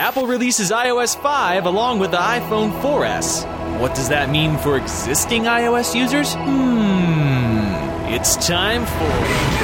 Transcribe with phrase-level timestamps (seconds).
[0.00, 3.44] Apple releases iOS 5 along with the iPhone 4S.
[3.78, 6.32] What does that mean for existing iOS users?
[6.32, 8.08] Hmm.
[8.08, 9.60] It's time for.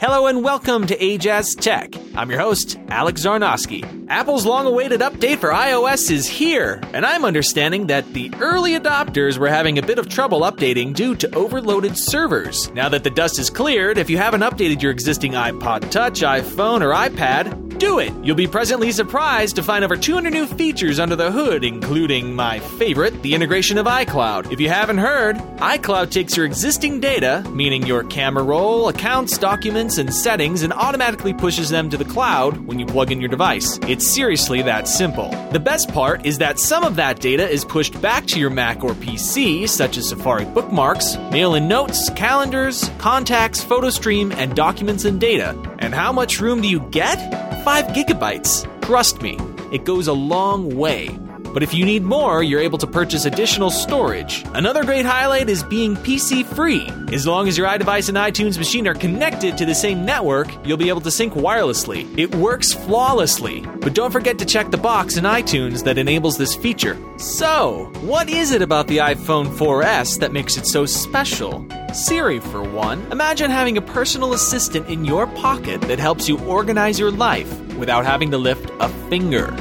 [0.00, 1.92] Hello and welcome to Ajaz Tech.
[2.16, 4.06] I'm your host, Alex Zarnowski.
[4.08, 9.36] Apple's long awaited update for iOS is here, and I'm understanding that the early adopters
[9.36, 12.70] were having a bit of trouble updating due to overloaded servers.
[12.72, 16.80] Now that the dust is cleared, if you haven't updated your existing iPod Touch, iPhone,
[16.80, 18.12] or iPad, do it!
[18.22, 22.58] You'll be pleasantly surprised to find over 200 new features under the hood, including my
[22.58, 24.52] favorite, the integration of iCloud.
[24.52, 29.98] If you haven't heard, iCloud takes your existing data, meaning your camera roll, accounts, documents,
[29.98, 33.78] and settings, and automatically pushes them to the cloud when you plug in your device.
[33.82, 35.30] It's seriously that simple.
[35.52, 38.82] The best part is that some of that data is pushed back to your Mac
[38.82, 45.20] or PC, such as Safari bookmarks, mail in notes, calendars, contacts, PhotoStream, and documents and
[45.20, 45.56] data.
[45.78, 47.47] And how much room do you get?
[47.68, 48.64] 5 gigabytes.
[48.80, 49.36] Trust me,
[49.70, 51.27] it goes a long way.
[51.52, 54.44] But if you need more, you're able to purchase additional storage.
[54.54, 56.88] Another great highlight is being PC free.
[57.12, 60.76] As long as your iDevice and iTunes machine are connected to the same network, you'll
[60.76, 62.06] be able to sync wirelessly.
[62.18, 63.60] It works flawlessly.
[63.80, 66.96] But don't forget to check the box in iTunes that enables this feature.
[67.18, 71.66] So, what is it about the iPhone 4S that makes it so special?
[71.92, 73.00] Siri, for one.
[73.10, 78.04] Imagine having a personal assistant in your pocket that helps you organize your life without
[78.04, 79.56] having to lift a finger.